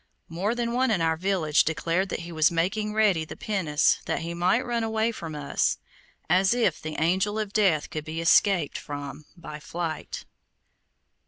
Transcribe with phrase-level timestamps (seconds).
[0.29, 4.21] More than one in our village declared that he was making ready the pinnace that
[4.23, 5.77] he might run away from us,
[6.27, 10.25] as if the Angel of Death could be escaped from by flight.